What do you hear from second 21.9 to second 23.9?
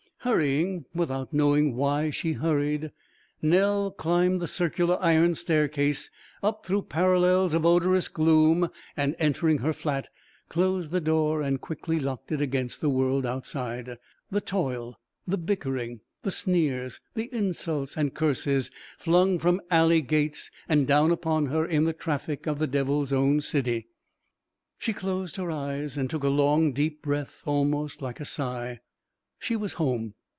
traffic of the Devil's Own city.